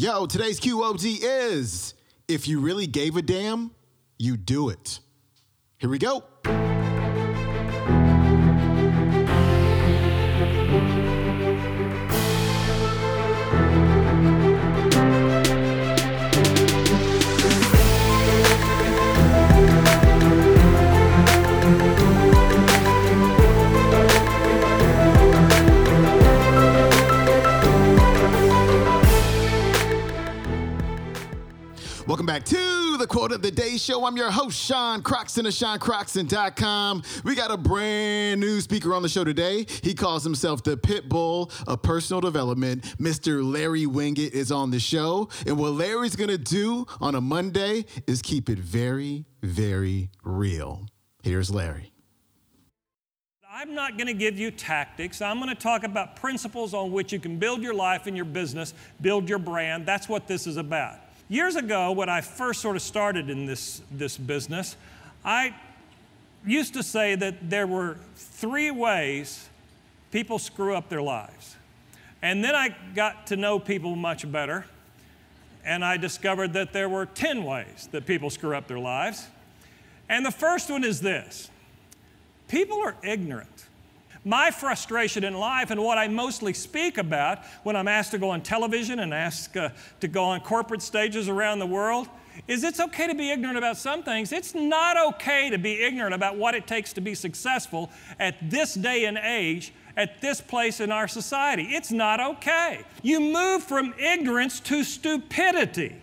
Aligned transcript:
Yo, 0.00 0.26
today's 0.26 0.60
QOD 0.60 1.18
is 1.22 1.92
if 2.28 2.46
you 2.46 2.60
really 2.60 2.86
gave 2.86 3.16
a 3.16 3.20
damn, 3.20 3.72
you 4.16 4.36
do 4.36 4.68
it. 4.68 5.00
Here 5.78 5.90
we 5.90 5.98
go. 5.98 6.22
Welcome 32.18 32.34
back 32.34 32.44
to 32.46 32.96
the 32.96 33.06
Quote 33.06 33.30
of 33.30 33.42
the 33.42 33.50
Day 33.52 33.76
Show. 33.76 34.04
I'm 34.04 34.16
your 34.16 34.32
host, 34.32 34.58
Sean 34.58 35.02
Croxton 35.02 35.46
of 35.46 35.52
SeanCroxton.com. 35.52 37.04
We 37.22 37.36
got 37.36 37.52
a 37.52 37.56
brand 37.56 38.40
new 38.40 38.60
speaker 38.60 38.92
on 38.92 39.02
the 39.02 39.08
show 39.08 39.22
today. 39.22 39.64
He 39.84 39.94
calls 39.94 40.24
himself 40.24 40.64
the 40.64 40.76
pit 40.76 41.08
bull 41.08 41.52
of 41.68 41.80
personal 41.82 42.20
development. 42.20 42.82
Mr. 42.98 43.48
Larry 43.48 43.84
Winget 43.84 44.32
is 44.32 44.50
on 44.50 44.72
the 44.72 44.80
show. 44.80 45.28
And 45.46 45.56
what 45.56 45.74
Larry's 45.74 46.16
going 46.16 46.30
to 46.30 46.38
do 46.38 46.86
on 47.00 47.14
a 47.14 47.20
Monday 47.20 47.84
is 48.08 48.20
keep 48.20 48.48
it 48.48 48.58
very, 48.58 49.24
very 49.40 50.10
real. 50.24 50.88
Here's 51.22 51.52
Larry. 51.52 51.92
I'm 53.48 53.76
not 53.76 53.96
going 53.96 54.08
to 54.08 54.12
give 54.12 54.40
you 54.40 54.50
tactics. 54.50 55.22
I'm 55.22 55.38
going 55.38 55.50
to 55.50 55.54
talk 55.54 55.84
about 55.84 56.16
principles 56.16 56.74
on 56.74 56.90
which 56.90 57.12
you 57.12 57.20
can 57.20 57.38
build 57.38 57.62
your 57.62 57.74
life 57.74 58.08
and 58.08 58.16
your 58.16 58.24
business, 58.24 58.74
build 59.00 59.28
your 59.28 59.38
brand. 59.38 59.86
That's 59.86 60.08
what 60.08 60.26
this 60.26 60.48
is 60.48 60.56
about. 60.56 60.98
Years 61.30 61.56
ago, 61.56 61.92
when 61.92 62.08
I 62.08 62.22
first 62.22 62.62
sort 62.62 62.74
of 62.74 62.80
started 62.80 63.28
in 63.28 63.44
this, 63.44 63.82
this 63.90 64.16
business, 64.16 64.76
I 65.24 65.54
used 66.46 66.72
to 66.74 66.82
say 66.82 67.14
that 67.16 67.50
there 67.50 67.66
were 67.66 67.98
three 68.14 68.70
ways 68.70 69.48
people 70.10 70.38
screw 70.38 70.74
up 70.74 70.88
their 70.88 71.02
lives. 71.02 71.56
And 72.22 72.42
then 72.42 72.54
I 72.54 72.74
got 72.94 73.26
to 73.26 73.36
know 73.36 73.58
people 73.58 73.94
much 73.94 74.30
better, 74.30 74.64
and 75.64 75.84
I 75.84 75.98
discovered 75.98 76.54
that 76.54 76.72
there 76.72 76.88
were 76.88 77.04
10 77.04 77.44
ways 77.44 77.88
that 77.92 78.06
people 78.06 78.30
screw 78.30 78.56
up 78.56 78.66
their 78.66 78.78
lives. 78.78 79.26
And 80.08 80.24
the 80.24 80.30
first 80.30 80.70
one 80.70 80.82
is 80.82 81.00
this 81.00 81.50
people 82.48 82.78
are 82.78 82.96
ignorant. 83.02 83.66
My 84.24 84.50
frustration 84.50 85.24
in 85.24 85.34
life 85.34 85.70
and 85.70 85.82
what 85.82 85.98
I 85.98 86.08
mostly 86.08 86.52
speak 86.52 86.98
about 86.98 87.44
when 87.62 87.76
I'm 87.76 87.88
asked 87.88 88.10
to 88.12 88.18
go 88.18 88.30
on 88.30 88.42
television 88.42 88.98
and 88.98 89.14
asked 89.14 89.56
uh, 89.56 89.70
to 90.00 90.08
go 90.08 90.24
on 90.24 90.40
corporate 90.40 90.82
stages 90.82 91.28
around 91.28 91.60
the 91.60 91.66
world 91.66 92.08
is 92.46 92.62
it's 92.64 92.80
okay 92.80 93.06
to 93.06 93.14
be 93.14 93.30
ignorant 93.30 93.58
about 93.58 93.76
some 93.76 94.02
things. 94.02 94.32
It's 94.32 94.54
not 94.54 94.96
okay 95.14 95.50
to 95.50 95.58
be 95.58 95.82
ignorant 95.82 96.14
about 96.14 96.36
what 96.36 96.54
it 96.54 96.66
takes 96.66 96.92
to 96.94 97.00
be 97.00 97.14
successful 97.14 97.90
at 98.20 98.36
this 98.50 98.74
day 98.74 99.06
and 99.06 99.18
age, 99.18 99.72
at 99.96 100.20
this 100.20 100.40
place 100.40 100.80
in 100.80 100.92
our 100.92 101.08
society. 101.08 101.64
It's 101.64 101.90
not 101.90 102.20
okay. 102.20 102.84
You 103.02 103.20
move 103.20 103.62
from 103.64 103.94
ignorance 103.98 104.60
to 104.60 104.84
stupidity. 104.84 105.96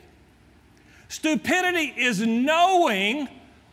Stupidity 1.07 1.93
is 1.95 2.19
knowing 2.19 3.29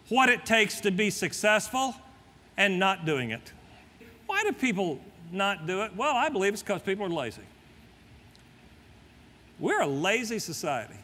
what 0.08 0.28
it 0.28 0.44
takes 0.44 0.80
to 0.82 0.90
be 0.90 1.10
successful 1.10 1.94
and 2.56 2.78
not 2.78 3.04
doing 3.04 3.30
it. 3.30 3.52
Why 4.42 4.50
do 4.50 4.56
people 4.56 4.98
not 5.30 5.68
do 5.68 5.82
it? 5.82 5.94
Well, 5.94 6.16
I 6.16 6.28
believe 6.28 6.52
it's 6.52 6.62
because 6.62 6.82
people 6.82 7.06
are 7.06 7.08
lazy. 7.08 7.42
We're 9.60 9.82
a 9.82 9.86
lazy 9.86 10.40
society. 10.40 10.96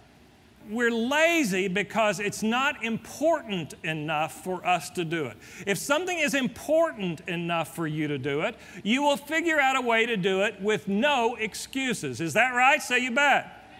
We're 0.68 0.90
lazy 0.90 1.68
because 1.68 2.18
it's 2.18 2.42
not 2.42 2.82
important 2.82 3.74
enough 3.84 4.42
for 4.42 4.66
us 4.66 4.90
to 4.90 5.04
do 5.04 5.26
it. 5.26 5.36
If 5.68 5.78
something 5.78 6.18
is 6.18 6.34
important 6.34 7.20
enough 7.28 7.76
for 7.76 7.86
you 7.86 8.08
to 8.08 8.18
do 8.18 8.40
it, 8.40 8.56
you 8.82 9.02
will 9.02 9.16
figure 9.16 9.60
out 9.60 9.76
a 9.76 9.82
way 9.82 10.04
to 10.04 10.16
do 10.16 10.42
it 10.42 10.60
with 10.60 10.88
no 10.88 11.36
excuses. 11.36 12.20
Is 12.20 12.32
that 12.32 12.54
right? 12.54 12.82
Say 12.82 12.98
you 12.98 13.12
bet. 13.12 13.70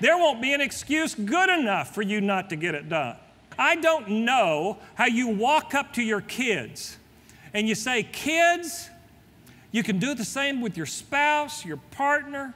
There 0.00 0.16
won't 0.16 0.40
be 0.40 0.54
an 0.54 0.62
excuse 0.62 1.14
good 1.14 1.50
enough 1.50 1.94
for 1.94 2.00
you 2.00 2.22
not 2.22 2.48
to 2.50 2.56
get 2.56 2.74
it 2.74 2.88
done. 2.88 3.16
I 3.58 3.76
don't 3.76 4.24
know 4.24 4.78
how 4.94 5.06
you 5.06 5.28
walk 5.28 5.74
up 5.74 5.92
to 5.94 6.02
your 6.02 6.22
kids 6.22 6.96
and 7.54 7.68
you 7.68 7.76
say, 7.76 8.02
Kids, 8.02 8.90
you 9.74 9.82
can 9.82 9.98
do 9.98 10.14
the 10.14 10.24
same 10.24 10.60
with 10.60 10.76
your 10.76 10.86
spouse, 10.86 11.64
your 11.64 11.78
partner. 11.78 12.54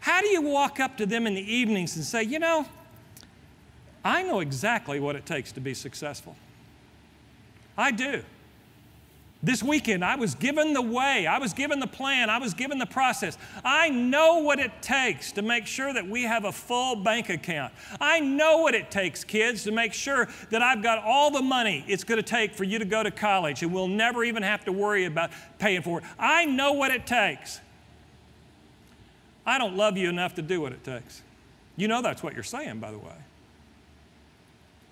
How 0.00 0.20
do 0.20 0.26
you 0.26 0.42
walk 0.42 0.80
up 0.80 0.98
to 0.98 1.06
them 1.06 1.26
in 1.26 1.32
the 1.32 1.40
evenings 1.40 1.96
and 1.96 2.04
say, 2.04 2.24
You 2.24 2.38
know, 2.38 2.66
I 4.04 4.22
know 4.22 4.40
exactly 4.40 5.00
what 5.00 5.16
it 5.16 5.24
takes 5.24 5.50
to 5.52 5.60
be 5.60 5.72
successful? 5.72 6.36
I 7.78 7.90
do. 7.90 8.22
This 9.44 9.60
weekend, 9.60 10.04
I 10.04 10.14
was 10.14 10.36
given 10.36 10.72
the 10.72 10.82
way, 10.82 11.26
I 11.26 11.38
was 11.38 11.52
given 11.52 11.80
the 11.80 11.86
plan, 11.88 12.30
I 12.30 12.38
was 12.38 12.54
given 12.54 12.78
the 12.78 12.86
process. 12.86 13.36
I 13.64 13.88
know 13.88 14.38
what 14.38 14.60
it 14.60 14.70
takes 14.80 15.32
to 15.32 15.42
make 15.42 15.66
sure 15.66 15.92
that 15.92 16.08
we 16.08 16.22
have 16.22 16.44
a 16.44 16.52
full 16.52 16.94
bank 16.94 17.28
account. 17.28 17.72
I 18.00 18.20
know 18.20 18.58
what 18.58 18.76
it 18.76 18.92
takes, 18.92 19.24
kids, 19.24 19.64
to 19.64 19.72
make 19.72 19.94
sure 19.94 20.28
that 20.50 20.62
I've 20.62 20.80
got 20.80 21.02
all 21.02 21.32
the 21.32 21.42
money 21.42 21.84
it's 21.88 22.04
going 22.04 22.18
to 22.18 22.22
take 22.22 22.54
for 22.54 22.62
you 22.62 22.78
to 22.78 22.84
go 22.84 23.02
to 23.02 23.10
college 23.10 23.64
and 23.64 23.72
we'll 23.72 23.88
never 23.88 24.22
even 24.22 24.44
have 24.44 24.64
to 24.66 24.72
worry 24.72 25.06
about 25.06 25.30
paying 25.58 25.82
for 25.82 25.98
it. 25.98 26.04
I 26.20 26.44
know 26.44 26.74
what 26.74 26.92
it 26.92 27.04
takes. 27.04 27.60
I 29.44 29.58
don't 29.58 29.76
love 29.76 29.96
you 29.96 30.08
enough 30.08 30.36
to 30.36 30.42
do 30.42 30.60
what 30.60 30.70
it 30.70 30.84
takes. 30.84 31.20
You 31.76 31.88
know 31.88 32.00
that's 32.00 32.22
what 32.22 32.34
you're 32.34 32.44
saying, 32.44 32.78
by 32.78 32.92
the 32.92 32.98
way. 32.98 33.16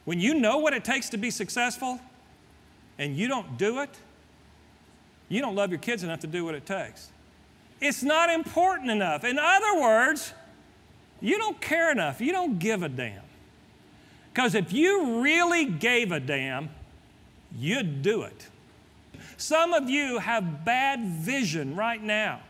When 0.06 0.18
you 0.18 0.34
know 0.34 0.58
what 0.58 0.74
it 0.74 0.84
takes 0.84 1.08
to 1.10 1.18
be 1.18 1.30
successful 1.30 2.00
and 2.98 3.16
you 3.16 3.28
don't 3.28 3.56
do 3.56 3.78
it, 3.78 3.90
you 5.30 5.40
don't 5.40 5.54
love 5.54 5.70
your 5.70 5.78
kids 5.78 6.02
enough 6.02 6.20
to 6.20 6.26
do 6.26 6.44
what 6.44 6.54
it 6.54 6.66
takes. 6.66 7.08
It's 7.80 8.02
not 8.02 8.28
important 8.28 8.90
enough. 8.90 9.24
In 9.24 9.38
other 9.38 9.80
words, 9.80 10.34
you 11.20 11.38
don't 11.38 11.58
care 11.60 11.90
enough. 11.90 12.20
You 12.20 12.32
don't 12.32 12.58
give 12.58 12.82
a 12.82 12.88
damn. 12.88 13.22
Because 14.34 14.54
if 14.54 14.72
you 14.72 15.22
really 15.22 15.64
gave 15.64 16.12
a 16.12 16.20
damn, 16.20 16.68
you'd 17.56 18.02
do 18.02 18.22
it. 18.22 18.48
Some 19.36 19.72
of 19.72 19.88
you 19.88 20.18
have 20.18 20.64
bad 20.64 21.04
vision 21.04 21.74
right 21.76 22.02
now. 22.02 22.40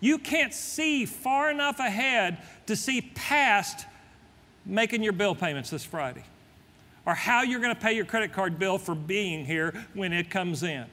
You 0.00 0.18
can't 0.18 0.52
see 0.52 1.06
far 1.06 1.50
enough 1.50 1.78
ahead 1.78 2.38
to 2.66 2.76
see 2.76 3.00
past 3.14 3.86
making 4.66 5.02
your 5.02 5.12
bill 5.12 5.34
payments 5.34 5.70
this 5.70 5.84
Friday 5.84 6.24
or 7.06 7.14
how 7.14 7.42
you're 7.42 7.60
going 7.60 7.74
to 7.74 7.80
pay 7.80 7.92
your 7.92 8.04
credit 8.04 8.32
card 8.32 8.58
bill 8.58 8.78
for 8.78 8.94
being 8.94 9.44
here 9.44 9.86
when 9.94 10.12
it 10.12 10.30
comes 10.30 10.62
in. 10.62 10.86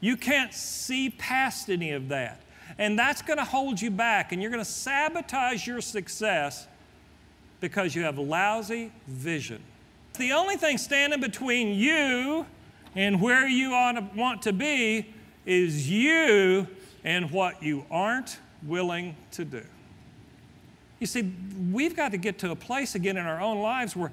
You 0.00 0.16
can't 0.16 0.52
see 0.54 1.10
past 1.10 1.68
any 1.68 1.92
of 1.92 2.08
that. 2.08 2.40
And 2.78 2.98
that's 2.98 3.22
going 3.22 3.38
to 3.38 3.44
hold 3.44 3.80
you 3.80 3.90
back, 3.90 4.32
and 4.32 4.40
you're 4.40 4.50
going 4.50 4.64
to 4.64 4.70
sabotage 4.70 5.66
your 5.66 5.80
success 5.80 6.68
because 7.60 7.94
you 7.94 8.02
have 8.02 8.18
lousy 8.18 8.92
vision. 9.06 9.60
The 10.16 10.32
only 10.32 10.56
thing 10.56 10.78
standing 10.78 11.20
between 11.20 11.74
you 11.74 12.46
and 12.94 13.20
where 13.20 13.48
you 13.48 13.70
want 13.70 14.42
to 14.42 14.52
be 14.52 15.12
is 15.46 15.90
you 15.90 16.68
and 17.04 17.30
what 17.30 17.62
you 17.62 17.84
aren't 17.90 18.38
willing 18.62 19.16
to 19.32 19.44
do. 19.44 19.64
You 21.00 21.06
see, 21.06 21.32
we've 21.72 21.96
got 21.96 22.10
to 22.12 22.18
get 22.18 22.38
to 22.40 22.50
a 22.50 22.56
place 22.56 22.94
again 22.94 23.16
in 23.16 23.24
our 23.24 23.40
own 23.40 23.60
lives 23.60 23.96
where 23.96 24.12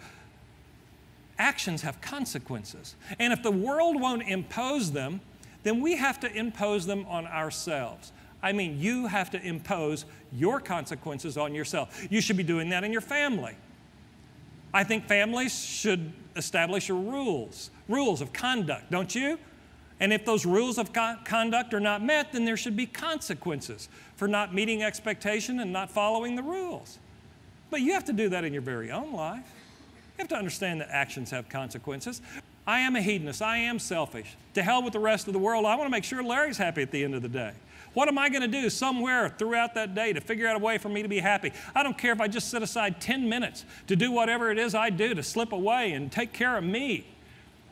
actions 1.37 1.81
have 1.81 1.99
consequences. 1.99 2.95
And 3.19 3.33
if 3.33 3.43
the 3.43 3.51
world 3.51 3.99
won't 3.99 4.23
impose 4.23 4.91
them, 4.91 5.19
then 5.65 5.81
we 5.81 5.95
have 5.95 6.19
to 6.19 6.31
impose 6.31 6.85
them 6.85 7.05
on 7.07 7.25
ourselves. 7.25 8.11
I 8.43 8.51
mean, 8.51 8.79
you 8.79 9.07
have 9.07 9.31
to 9.31 9.41
impose 9.41 10.05
your 10.31 10.59
consequences 10.59 11.37
on 11.37 11.55
yourself. 11.55 12.07
You 12.11 12.21
should 12.21 12.37
be 12.37 12.43
doing 12.43 12.69
that 12.69 12.83
in 12.83 12.91
your 12.91 13.01
family. 13.01 13.55
I 14.71 14.83
think 14.83 15.07
families 15.07 15.57
should 15.57 16.13
establish 16.35 16.89
rules, 16.91 17.71
rules 17.89 18.21
of 18.21 18.31
conduct, 18.31 18.91
don't 18.91 19.15
you? 19.15 19.39
And 19.99 20.13
if 20.13 20.23
those 20.23 20.45
rules 20.45 20.77
of 20.77 20.93
con- 20.93 21.19
conduct 21.25 21.73
are 21.73 21.79
not 21.79 22.03
met, 22.03 22.31
then 22.31 22.45
there 22.45 22.57
should 22.57 22.75
be 22.75 22.85
consequences 22.85 23.89
for 24.17 24.27
not 24.27 24.53
meeting 24.53 24.83
expectation 24.83 25.59
and 25.59 25.73
not 25.73 25.89
following 25.89 26.35
the 26.35 26.43
rules. 26.43 26.99
But 27.71 27.81
you 27.81 27.93
have 27.93 28.05
to 28.05 28.13
do 28.13 28.29
that 28.29 28.43
in 28.43 28.53
your 28.53 28.61
very 28.61 28.91
own 28.91 29.13
life. 29.13 29.51
You 30.17 30.21
have 30.21 30.27
to 30.27 30.37
understand 30.37 30.81
that 30.81 30.89
actions 30.91 31.31
have 31.31 31.49
consequences. 31.49 32.21
I 32.67 32.79
am 32.79 32.95
a 32.95 33.01
hedonist. 33.01 33.41
I 33.41 33.57
am 33.57 33.79
selfish. 33.79 34.35
To 34.55 34.63
hell 34.63 34.81
with 34.81 34.93
the 34.93 34.99
rest 34.99 35.27
of 35.27 35.33
the 35.33 35.39
world. 35.39 35.65
I 35.65 35.75
want 35.75 35.87
to 35.87 35.91
make 35.91 36.03
sure 36.03 36.23
Larry's 36.23 36.57
happy 36.57 36.81
at 36.81 36.91
the 36.91 37.03
end 37.03 37.13
of 37.13 37.21
the 37.21 37.29
day. 37.29 37.53
What 37.93 38.09
am 38.09 38.17
I 38.17 38.27
going 38.29 38.41
to 38.41 38.47
do 38.47 38.69
somewhere 38.69 39.29
throughout 39.29 39.73
that 39.75 39.95
day 39.95 40.11
to 40.13 40.19
figure 40.19 40.47
out 40.47 40.55
a 40.57 40.59
way 40.59 40.77
for 40.77 40.89
me 40.89 41.01
to 41.01 41.07
be 41.07 41.19
happy? 41.19 41.53
I 41.73 41.83
don't 41.83 41.97
care 41.97 42.11
if 42.11 42.19
I 42.19 42.27
just 42.27 42.49
set 42.49 42.61
aside 42.61 42.99
10 42.99 43.29
minutes 43.29 43.65
to 43.87 43.95
do 43.95 44.11
whatever 44.11 44.51
it 44.51 44.57
is 44.57 44.75
I 44.75 44.89
do 44.89 45.13
to 45.13 45.23
slip 45.23 45.53
away 45.53 45.93
and 45.93 46.11
take 46.11 46.33
care 46.33 46.57
of 46.57 46.63
me. 46.63 47.05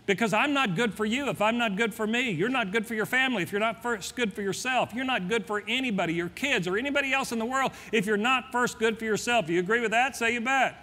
Because 0.06 0.34
I'm 0.34 0.54
not 0.54 0.76
good 0.76 0.94
for 0.94 1.06
you 1.06 1.30
if 1.30 1.42
I'm 1.42 1.58
not 1.58 1.76
good 1.76 1.94
for 1.94 2.06
me. 2.06 2.32
You're 2.32 2.50
not 2.50 2.72
good 2.72 2.86
for 2.86 2.94
your 2.94 3.06
family 3.06 3.42
if 3.42 3.52
you're 3.52 3.62
not 3.62 3.82
first 3.82 4.16
good 4.16 4.34
for 4.34 4.42
yourself. 4.42 4.94
You're 4.94 5.06
not 5.06 5.30
good 5.30 5.46
for 5.46 5.64
anybody, 5.68 6.14
your 6.14 6.30
kids, 6.30 6.68
or 6.68 6.78
anybody 6.78 7.14
else 7.14 7.32
in 7.32 7.40
the 7.40 7.46
world 7.46 7.72
if 7.92 8.06
you're 8.06 8.18
not 8.18 8.52
first 8.52 8.80
good 8.80 9.00
for 9.00 9.06
yourself. 9.06 9.48
Do 9.48 9.54
you 9.54 9.60
agree 9.60 9.80
with 9.80 9.92
that? 9.92 10.16
Say 10.16 10.34
you 10.34 10.42
bet. 10.42 10.76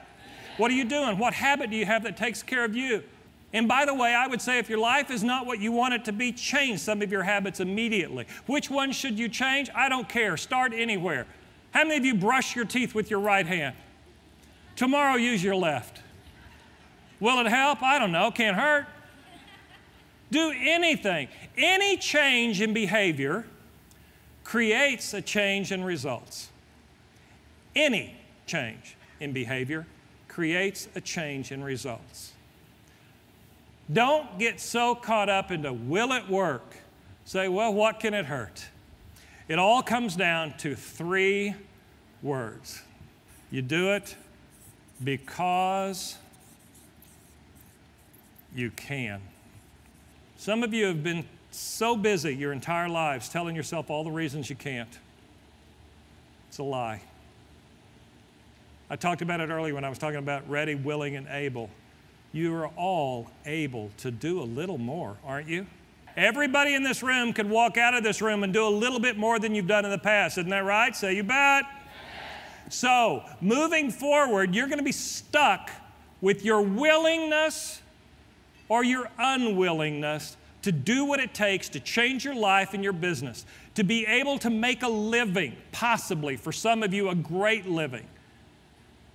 What 0.57 0.71
are 0.71 0.75
you 0.75 0.85
doing? 0.85 1.19
What 1.19 1.35
habit 1.35 1.71
do 1.71 1.77
you 1.77 1.87
have 1.87 2.03
that 2.05 2.17
takes 2.17 2.43
care 2.43 2.65
of 2.65 2.75
you? 2.75 3.05
And 3.53 3.67
by 3.67 3.85
the 3.85 3.95
way, 3.95 4.15
I 4.15 4.27
would 4.29 4.41
say 4.41 4.59
if 4.59 4.69
your 4.69 4.79
life 4.79 5.11
is 5.11 5.25
not 5.25 5.45
what 5.45 5.59
you 5.59 5.73
want 5.73 5.95
it 5.95 6.05
to 6.05 6.13
be, 6.13 6.33
change 6.33 6.81
some 6.81 7.03
of 7.03 7.11
your 7.11 7.25
habits 7.25 7.59
immediately. 7.59 8.27
Which 8.47 8.71
one 8.71 8.93
should 8.93 9.19
you 9.19 9.29
change? 9.29 9.69
I 9.75 9.89
don't 9.89 10.09
care. 10.09 10.37
Start 10.37 10.73
anywhere. 10.73 11.27
How 11.73 11.83
many 11.83 11.97
of 11.97 12.05
you 12.05 12.15
brush 12.15 12.55
your 12.55 12.65
teeth 12.65 12.95
with 12.95 13.11
your 13.11 13.21
right 13.21 13.47
hand? 13.47 13.75
Tomorrow, 14.77 15.17
use 15.17 15.43
your 15.43 15.57
left. 15.57 16.01
Will 17.19 17.41
it 17.41 17.47
help? 17.49 17.83
I 17.83 17.99
don't 17.99 18.13
know. 18.13 18.31
Can't 18.31 18.57
hurt. 18.57 18.87
Do 20.31 20.53
anything. 20.57 21.29
Any 21.57 21.97
change 21.97 22.61
in 22.61 22.73
behavior 22.73 23.47
creates 24.45 25.13
a 25.13 25.21
change 25.21 25.73
in 25.73 25.83
results. 25.83 26.51
Any 27.75 28.17
change 28.47 28.97
in 29.19 29.33
behavior 29.33 29.87
creates 30.29 30.89
a 30.95 31.01
change 31.01 31.53
in 31.53 31.63
results. 31.63 32.33
Don't 33.93 34.39
get 34.39 34.61
so 34.61 34.95
caught 34.95 35.29
up 35.29 35.51
into 35.51 35.73
will 35.73 36.13
it 36.13 36.29
work? 36.29 36.77
Say, 37.25 37.49
well, 37.49 37.73
what 37.73 38.01
can 38.01 38.15
it 38.15 38.27
hurt? 38.27 38.67
It 39.49 39.59
all 39.59 39.83
comes 39.83 40.15
down 40.17 40.55
to 40.59 40.75
three 40.77 41.55
words. 42.23 42.83
You 43.51 43.63
do 43.63 43.93
it 43.93 44.17
because 45.03 46.17
you 48.55 48.71
can. 48.71 49.21
Some 50.37 50.63
of 50.63 50.73
you 50.73 50.87
have 50.87 51.03
been 51.03 51.25
so 51.51 51.97
busy 51.97 52.35
your 52.35 52.53
entire 52.53 52.89
lives 52.89 53.29
telling 53.29 53.57
yourself 53.57 53.91
all 53.91 54.05
the 54.05 54.11
reasons 54.11 54.49
you 54.49 54.57
can't. 54.57 54.99
It's 56.49 56.59
a 56.59 56.63
lie. 56.63 57.03
I 58.89 58.97
talked 58.97 59.23
about 59.23 59.41
it 59.41 59.51
earlier 59.51 59.75
when 59.75 59.85
I 59.85 59.89
was 59.89 59.99
talking 59.99 60.19
about 60.19 60.49
ready, 60.49 60.75
willing, 60.75 61.17
and 61.17 61.27
able. 61.29 61.71
You 62.33 62.55
are 62.55 62.69
all 62.77 63.31
able 63.45 63.91
to 63.99 64.11
do 64.11 64.41
a 64.41 64.45
little 64.45 64.79
more, 64.79 65.17
aren't 65.25 65.49
you? 65.49 65.67
Everybody 66.17 66.75
in 66.75 66.83
this 66.83 67.03
room 67.03 67.33
can 67.33 67.51
walk 67.51 67.77
out 67.77 67.95
of 67.95 68.03
this 68.05 68.21
room 68.21 68.43
and 68.45 68.53
do 68.53 68.67
a 68.67 68.69
little 68.69 69.01
bit 69.01 69.17
more 69.17 69.39
than 69.39 69.55
you've 69.55 69.67
done 69.67 69.85
in 69.85 69.91
the 69.91 69.99
past. 69.99 70.39
Isn't 70.39 70.51
that 70.51 70.65
right? 70.65 70.95
Say 70.95 71.15
you 71.15 71.23
bet. 71.23 71.65
So, 72.69 73.25
moving 73.41 73.91
forward, 73.91 74.55
you're 74.55 74.69
going 74.69 74.79
to 74.79 74.85
be 74.85 74.93
stuck 74.93 75.71
with 76.21 76.45
your 76.45 76.63
willingness 76.63 77.81
or 78.69 78.85
your 78.85 79.11
unwillingness 79.19 80.37
to 80.63 80.73
do 80.73 81.05
what 81.05 81.21
it 81.21 81.35
takes 81.35 81.69
to 81.71 81.81
change 81.81 82.25
your 82.25 82.35
life 82.35 82.75
and 82.75 82.85
your 82.85 82.93
business, 82.93 83.45
to 83.75 83.83
be 83.83 84.07
able 84.07 84.39
to 84.39 84.51
make 84.51 84.83
a 84.83 84.89
living, 84.89 85.57
possibly 85.73 86.37
for 86.37 86.53
some 86.53 86.83
of 86.83 86.93
you, 86.93 87.09
a 87.09 87.15
great 87.15 87.67
living, 87.67 88.07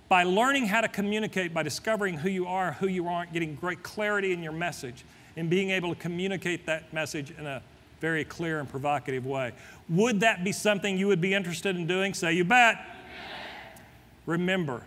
by 0.08 0.22
learning 0.22 0.66
how 0.66 0.80
to 0.80 0.88
communicate, 0.88 1.52
by 1.52 1.62
discovering 1.62 2.16
who 2.18 2.28
you 2.28 2.46
are, 2.46 2.72
who 2.72 2.86
you 2.86 3.08
aren't, 3.08 3.32
getting 3.32 3.54
great 3.54 3.82
clarity 3.82 4.32
in 4.32 4.42
your 4.42 4.52
message, 4.52 5.04
and 5.36 5.50
being 5.50 5.70
able 5.70 5.94
to 5.94 6.00
communicate 6.00 6.66
that 6.66 6.92
message 6.92 7.32
in 7.32 7.46
a 7.46 7.62
very 8.00 8.24
clear 8.24 8.60
and 8.60 8.68
provocative 8.68 9.26
way. 9.26 9.52
Would 9.88 10.20
that 10.20 10.44
be 10.44 10.52
something 10.52 10.96
you 10.96 11.08
would 11.08 11.20
be 11.20 11.34
interested 11.34 11.76
in 11.76 11.86
doing? 11.86 12.14
Say, 12.14 12.34
you 12.34 12.44
bet. 12.44 12.78
Remember, 14.26 14.82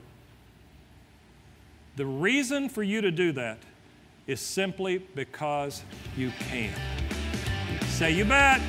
the 1.95 2.05
reason 2.05 2.69
for 2.69 2.83
you 2.83 3.01
to 3.01 3.11
do 3.11 3.31
that 3.33 3.57
is 4.27 4.39
simply 4.39 4.99
because 5.15 5.83
you 6.15 6.31
can. 6.49 6.71
Say, 7.87 8.13
you 8.13 8.25
bet. 8.25 8.61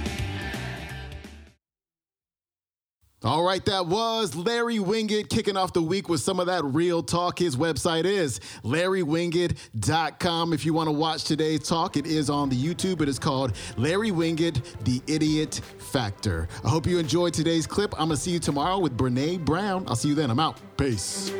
All 3.22 3.42
right, 3.42 3.62
that 3.66 3.86
was 3.86 4.34
Larry 4.34 4.78
Winget 4.78 5.28
kicking 5.28 5.54
off 5.54 5.74
the 5.74 5.82
week 5.82 6.08
with 6.08 6.22
some 6.22 6.40
of 6.40 6.46
that 6.46 6.64
real 6.64 7.02
talk. 7.02 7.38
His 7.38 7.54
website 7.54 8.06
is 8.06 8.40
larrywinget.com. 8.64 10.54
If 10.54 10.64
you 10.64 10.72
want 10.72 10.86
to 10.86 10.92
watch 10.92 11.24
today's 11.24 11.68
talk, 11.68 11.98
it 11.98 12.06
is 12.06 12.30
on 12.30 12.48
the 12.48 12.56
YouTube. 12.56 13.02
It 13.02 13.10
is 13.10 13.18
called 13.18 13.52
Larry 13.76 14.10
Winget, 14.10 14.62
The 14.84 15.02
Idiot 15.06 15.60
Factor. 15.76 16.48
I 16.64 16.70
hope 16.70 16.86
you 16.86 16.98
enjoyed 16.98 17.34
today's 17.34 17.66
clip. 17.66 17.92
I'm 18.00 18.08
going 18.08 18.16
to 18.16 18.22
see 18.22 18.30
you 18.30 18.38
tomorrow 18.38 18.78
with 18.78 18.96
Brene 18.96 19.44
Brown. 19.44 19.84
I'll 19.86 19.96
see 19.96 20.08
you 20.08 20.14
then. 20.14 20.30
I'm 20.30 20.40
out. 20.40 20.58
Peace. 20.78 21.30